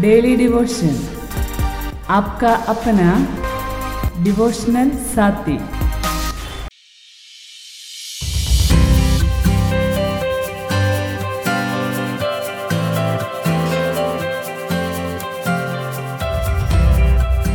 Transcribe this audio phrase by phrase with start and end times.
[0.00, 0.94] Daily devotion
[2.08, 3.08] आपका अपना
[4.24, 5.56] devotional साथी।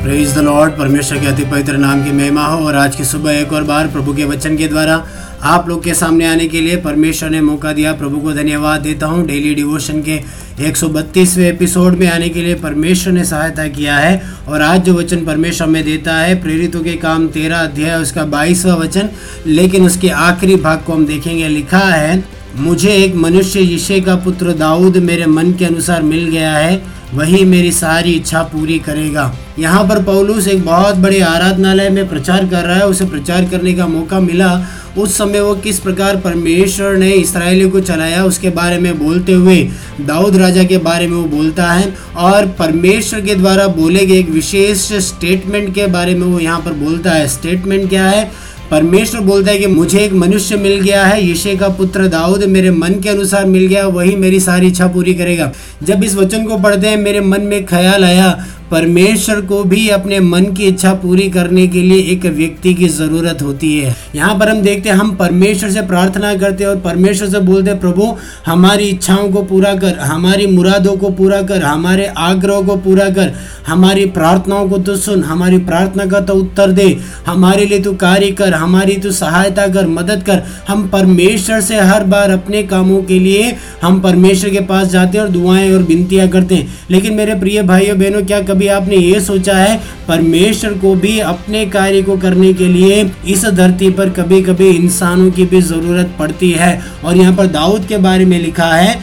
[0.03, 3.39] प्रेज द लॉर्ड परमेश्वर के अति पवित्र नाम की महिमा हो और आज की सुबह
[3.39, 4.97] एक और बार प्रभु के वचन के द्वारा
[5.45, 9.05] आप लोग के सामने आने के लिए परमेश्वर ने मौका दिया। प्रभु को धन्यवाद देता
[9.05, 10.19] हूँ। डेली डिवोशन के
[10.59, 15.25] 132वें एपिसोड में आने के लिए परमेश्वर ने सहायता किया है और आज जो वचन
[15.25, 19.09] परमेश्वर में देता है, प्रेरितों के काम तेरह अध्याय उसका बाईसवा वचन,
[19.47, 22.23] लेकिन उसके आखिरी भाग को हम देखेंगे। लिखा है,
[22.55, 26.81] मुझे एक मनुष्य यिशे का पुत्र दाऊद मेरे मन के अनुसार मिल गया है,
[27.13, 32.45] वही मेरी सारी इच्छा पूरी करेगा। यहाँ पर पौलुस एक बहुत बड़े आराधनालय में प्रचार
[32.45, 34.49] कर रहा है। उसे प्रचार करने का मौका मिला
[34.97, 39.57] उस समय वो किस प्रकार परमेश्वर ने इसराइलियों को चलाया, उसके बारे में बोलते हुए
[40.01, 44.29] दाऊद राजा के बारे में वो बोलता है और परमेश्वर के द्वारा बोले गए एक
[44.29, 48.29] विशेष स्टेटमेंट के बारे में वो यहाँ पर बोलता है। स्टेटमेंट क्या है?
[48.71, 52.71] परमेश्वर बोलता है कि मुझे एक मनुष्य मिल गया है, यशे का पुत्र दाऊद मेरे
[52.71, 55.51] मन के अनुसार मिल गया, वही मेरी सारी इच्छा पूरी करेगा।
[55.83, 60.19] जब इस वचन को पढ़ते हैं, मेरे मन में ख्याल आया परमेश्वर को भी अपने
[60.19, 64.49] मन की इच्छा पूरी करने के लिए एक व्यक्ति की ज़रूरत होती है। यहाँ पर
[64.49, 68.15] हम देखते हैं, हम परमेश्वर से प्रार्थना करते हैं और परमेश्वर से बोलते हैं, प्रभु,
[68.45, 73.31] हमारी इच्छाओं को पूरा कर, हमारी मुरादों को पूरा कर, हमारे आग्रह को पूरा कर,
[73.67, 76.87] हमारी प्रार्थनाओं को तो सुन, हमारी प्रार्थना का तो उत्तर दे,
[77.25, 82.03] हमारे लिए तू कार्य कर, हमारी तू सहायता कर, मदद कर। हम परमेश्वर से हर
[82.03, 86.27] बार अपने कामों के लिए हम परमेश्वर के पास जाते हैं और दुआएँ और विनतियाँ
[86.27, 89.77] करते हैं। लेकिन मेरे प्रिय भाइयों, बहनों, क्या कभी आपने ये सोचा है,
[90.07, 95.29] परमेश्वर को भी अपने कार्य को करने के लिए इस धरती पर कभी कभी इंसानों
[95.31, 98.95] की भी ज़रूरत पड़ती है। और यहाँ पर दाऊद के बारे में लिखा है,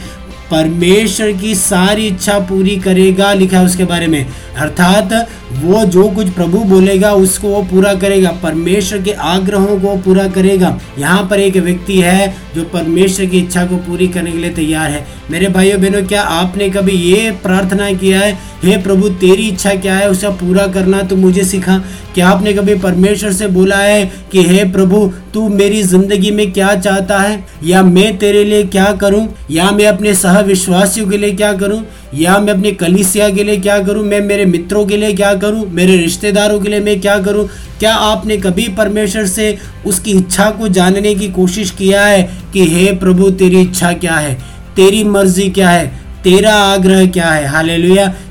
[0.51, 5.13] परमेश्वर की सारी इच्छा पूरी करेगा, लिखा है उसके बारे में। अर्थात
[5.53, 10.77] वो जो कुछ प्रभु बोलेगा, उसको वो पूरा करेगा, परमेश्वर के आग्रहों को पूरा करेगा।
[10.99, 14.89] यहाँ पर एक व्यक्ति है जो परमेश्वर की इच्छा को पूरी करने के लिए तैयार
[14.91, 19.73] है। मेरे भाइयों बहनों क्या आपने कभी ये प्रार्थना किया है हे प्रभु, तेरी इच्छा
[19.73, 20.09] क्या है?
[20.09, 21.77] उसे पूरा करना तो मुझे सिखा।
[22.15, 26.75] क्या आपने कभी परमेश्वर से बोला है कि, हे प्रभु, तू मेरी ज़िंदगी में क्या
[26.75, 27.45] चाहता है?
[27.63, 29.35] या मैं तेरे लिए क्या करूँ?
[29.51, 31.85] या मैं अपने सह विश्वासियों के लिए क्या करूँ?
[32.15, 34.03] या मैं अपनी कलिसिया के लिए क्या करूँ?
[34.03, 35.69] मैं मेरे मित्रों के लिए क्या करूँ?
[35.71, 37.49] मेरे रिश्तेदारों के लिए मैं क्या करूँ?
[37.79, 42.91] क्या आपने कभी परमेश्वर से उसकी इच्छा को जानने की कोशिश किया है कि, हे
[42.93, 44.33] प्रभु, तेरी इच्छा क्या है?
[44.75, 46.02] तेरी मर्ज़ी क्या है?
[46.23, 47.45] तेरा आग्रह क्या है?
[47.47, 47.77] हाले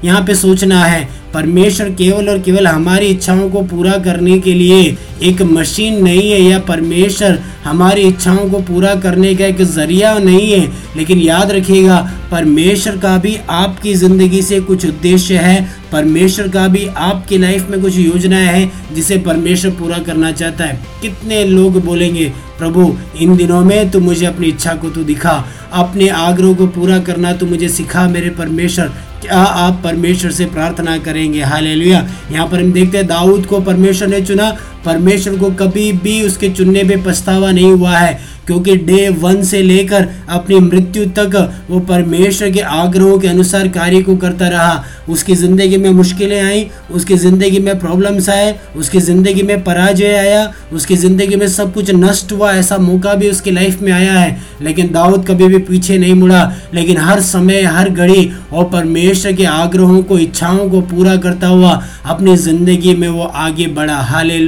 [0.04, 4.96] यहाँ पे सोचना है परमेश्वर केवल और केवल हमारी इच्छाओं को पूरा करने के लिए
[5.22, 10.50] एक मशीन नहीं है, या परमेश्वर हमारी इच्छाओं को पूरा करने का एक ज़रिया नहीं
[10.52, 11.98] है। लेकिन याद रखिएगा,
[12.30, 17.80] परमेश्वर का भी आपकी ज़िंदगी से कुछ उद्देश्य है। परमेश्वर का भी आपकी लाइफ में
[17.82, 23.60] कुछ योजनाएँ हैं, जिसे परमेश्वर पूरा करना चाहता है। कितने लोग बोलेंगे, प्रभु, इन दिनों
[23.60, 27.68] में तू मुझे अपनी इच्छा को तू दिखा, अपने आग्रह को पूरा करना तू मुझे
[27.68, 28.92] सिखा मेरे परमेश्वर।
[29.22, 31.42] क्या आप परमेश्वर से प्रार्थना करेंगे?
[31.42, 34.50] हाल यहाँ पर हम देखते हैं, दाऊद को परमेश्वर ने चुना।
[34.84, 39.62] परमेश्वर को कभी भी उसके चुनने पे पछतावा नहीं हुआ है। क्योंकि डे वन से
[39.62, 41.36] लेकर अपनी मृत्यु तक
[41.70, 46.66] वो परमेश्वर के आग्रहों के अनुसार कार्य को करता रहा। उसकी ज़िंदगी में मुश्किलें आई,
[46.90, 51.90] उसकी ज़िंदगी में प्रॉब्लम्स आए, उसकी ज़िंदगी में पराजय आया, उसकी ज़िंदगी में सब कुछ
[51.92, 55.98] नष्ट हुआ, ऐसा मौका भी उसकी लाइफ में आया है। लेकिन दाऊद कभी भी पीछे
[55.98, 56.42] नहीं मुड़ा।
[56.74, 61.82] लेकिन हर समय, हर घड़ी और परमेश्वर के आग्रहों को, इच्छाओं को पूरा करता हुआ
[62.06, 64.38] अपनी ज़िंदगी में वो आगे बढ़ा। हाले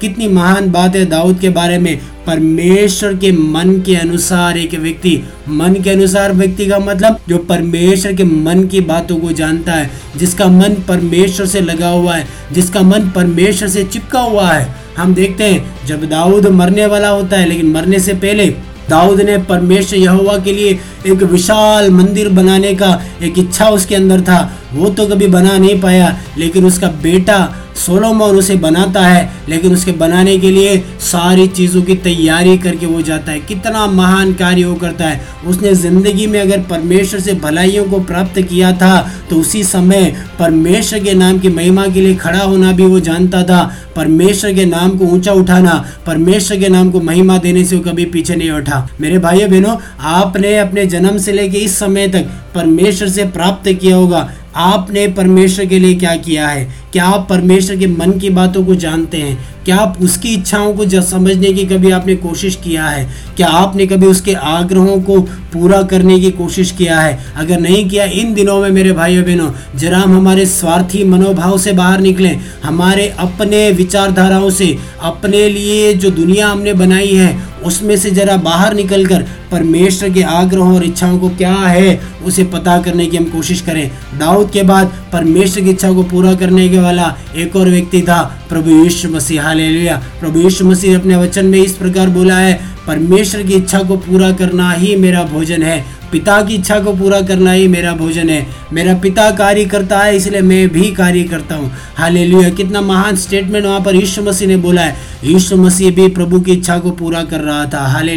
[0.00, 5.22] कितनी महान बात है दाऊद के बारे में। परमेश्वर के मन के अनुसार एक व्यक्ति,
[5.48, 9.90] मन के अनुसार व्यक्ति का मतलब जो परमेश्वर के मन की बातों को जानता है,
[10.16, 15.14] जिसका मन परमेश्वर से लगा हुआ है, जिसका मन परमेश्वर से चिपका हुआ है। हम
[15.14, 18.46] देखते हैं, जब दाऊद मरने वाला होता है, लेकिन मरने से पहले
[18.90, 24.20] दाऊद ने परमेश्वर यहोवा के लिए एक विशाल मंदिर बनाने का एक इच्छा उसके अंदर
[24.20, 29.72] था। वो तो कभी बना नहीं पाया, लेकिन उसका बेटा सोलोमोन उसे बनाता है, लेकिन
[29.72, 34.64] उसके बनाने के लिए सारी चीज़ों की तैयारी करके वो जाता है। कितना महान कार्य
[34.64, 38.94] वो करता है। उसने ज़िंदगी में अगर परमेश्वर से भलाइयों को प्राप्त किया था
[39.30, 40.04] तो उसी समय
[40.38, 43.62] परमेश्वर के नाम की महिमा के लिए खड़ा होना भी वो जानता था।
[43.96, 48.04] परमेश्वर के नाम को ऊँचा उठाना, परमेश्वर के नाम को महिमा देने से वो कभी
[48.06, 49.76] पीछे नहीं उठा मेरे भाइयों बहनों
[50.12, 55.66] आपने अपने जन्म से लेके इस समय तक परमेश्वर से प्राप्त किया होगा। आपने परमेश्वर
[55.66, 56.74] के लिए क्या किया है?
[56.92, 59.54] क्या आप परमेश्वर के मन की बातों को जानते हैं?
[59.64, 63.08] क्या आप उसकी इच्छाओं को समझने की कभी आपने कोशिश किया है?
[63.36, 67.18] क्या आपने कभी उसके आग्रहों को पूरा करने की कोशिश किया है?
[67.36, 71.72] अगर नहीं किया, इन दिनों में मेरे भाइयों बहनों जरा हम हमारे स्वार्थी मनोभाव से
[71.72, 78.10] बाहर निकलें। हमारे अपने विचारधाराओं से, अपने लिए जो दुनिया हमने बनाई है उसमें से
[78.10, 83.16] जरा बाहर निकलकर परमेश्वर के आग्रहों और इच्छाओं को क्या है, उसे पता करने की
[83.16, 87.56] हम कोशिश करें। दाऊद के बाद परमेश्वर की इच्छा को पूरा करने के वाला एक
[87.56, 91.72] और व्यक्ति था प्रभु यीशु मसीह। हालेलुया। प्रभु यीशु मसीह ने अपने वचन में इस
[91.74, 92.54] प्रकार बोला है,
[92.86, 97.20] परमेश्वर की इच्छा को पूरा करना ही मेरा भोजन है। पिता की इच्छा को पूरा
[97.20, 101.54] करना ही मेरा भोजन है। मेरा पिता कार्य करता है, इसलिए मैं भी कार्य करता
[101.54, 106.08] हूँ। हाले कितना महान स्टेटमेंट वहाँ पर यीशु मसीह ने बोला है। यीशु मसीह भी
[106.10, 108.12] प्रभु की इच्छा को पूरा कर रहा था। हाले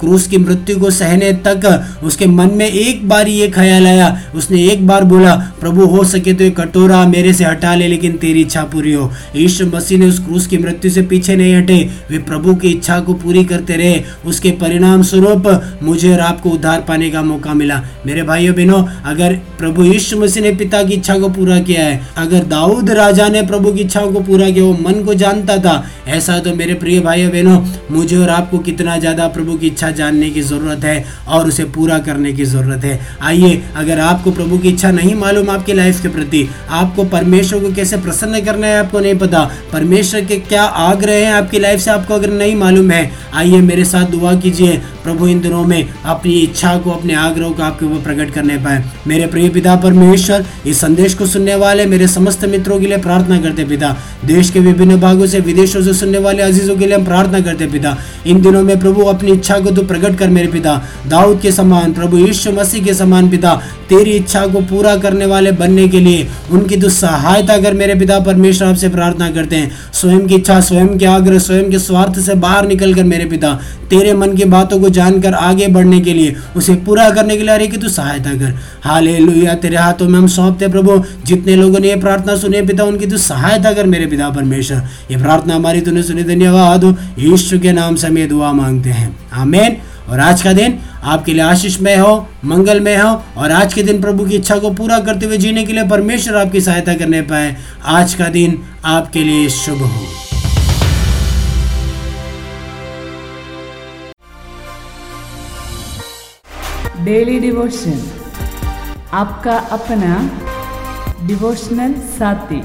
[0.00, 4.62] क्रूस की मृत्यु को सहने तक उसके मन में एक बार ये ख्याल आया। उसने
[4.64, 8.40] एक बार बोला, प्रभु, हो सके तो ये कटोरा मेरे से हटा ले, लेकिन तेरी
[8.40, 11.78] इच्छा पूरी हो। यीशु मसीह ने उस क्रूस की मृत्यु से पीछे नहीं हटे।
[12.10, 15.48] वे प्रभु की इच्छा को पूरी करते रहे। उसके परिणाम स्वरूप
[15.82, 20.42] मुझे और आपको उद्धार पाने का मौका मिला। मेरे भाइयों, बहनों, अगर प्रभु यीशु मसीह
[20.42, 24.12] ने पिता की इच्छा को पूरा किया है, अगर दाऊद राजा ने प्रभु की इच्छाओं
[24.12, 27.58] को पूरा किया, वो मन को जानता था, ऐसा तो मेरे प्रिय भाइयों, बहनों,
[27.90, 31.98] मुझे और आपको कितना ज़्यादा प्रभु की इच्छा जानने की ज़रूरत है और उसे पूरा
[32.00, 36.08] करने की ज़रूरत है। आइए, अगर आपको प्रभु की इच्छा नहीं मालूम आपकी लाइफ के
[36.08, 41.14] प्रति, आपको परमेश्वर को कैसे प्रसन्न करना है आपको नहीं पता, परमेश्वर के क्या आग्रह
[41.16, 45.26] हैं आपकी लाइफ से आपको अगर नहीं मालूम है, आइए मेरे साथ दुआ कीजिए। प्रभु
[45.28, 49.26] इन दिनों में अपनी इच्छा को, अपने आग्रह को आपके ऊपर प्रकट करने पाए। मेरे
[49.26, 53.64] प्रिय पिता परमेश्वर, इस संदेश को सुनने वाले मेरे समस्त मित्रों के लिए प्रार्थना करते
[53.64, 57.40] पिता। देश के विभिन्न भागों से, विदेशों से सुनने वाले अजीजों के लिए हम प्रार्थना
[57.40, 57.96] करते पिता।
[58.26, 61.92] इन दिनों में प्रभु अपनी इच्छा को तो प्रकट कर मेरे पिता। दाऊद के समान,
[61.92, 63.54] प्रभु यीशु मसीह के समान पिता,
[63.88, 68.18] तेरी इच्छा को पूरा करने वाले बनने के लिए उनकी तो सहायता कर मेरे पिता
[68.20, 72.34] परमेश्वर, आपसे प्रार्थना करते हैं। स्वयं की इच्छा, स्वयं के आग्रह, स्वयं के स्वार्थ से
[72.36, 73.52] बाहर निकल कर मेरे पिता,
[73.90, 77.54] तेरे मन की बातों को जानकर आगे बढ़ने के लिए, उसे पूरा करने के लिए
[77.54, 79.08] अरे कि तू सहायता कर। हाल
[79.62, 83.16] तेरे हाथों में हम सौंपते प्रभु। जितने लोगों ने ये प्रार्थना सुनी पिता, उनकी तू
[83.16, 88.06] सहायता कर मेरे पिता परमेश्वर। ये प्रार्थना हमारी तूने सुनी, धन्यवाद। ईश्वर के नाम से
[88.06, 89.76] हमें दुआ मांगते हैं। आमेन।
[90.08, 94.24] और आज का दिन आपके लिए आशीषमय हो, मंगलमय हो, और आज के दिन प्रभु
[94.24, 98.14] की इच्छा को पूरा करते हुए जीने के लिए परमेश्वर आपकी सहायता करने पाए। आज
[98.14, 100.31] का दिन आपके लिए शुभ हो।
[107.04, 108.02] डेली डिवोशन
[109.12, 110.12] आपका अपना
[111.26, 112.60] डिवोशनल साथी।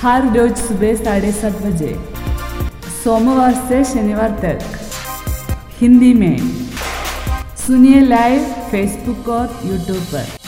[0.00, 1.94] हर रोज सुबह साढ़े सात बजे।
[3.04, 4.60] सोमवार से शनिवार तक।
[5.80, 6.38] हिंदी में।
[7.66, 10.41] सुनिए लाइव फेसबुक और यूट्यूब पर।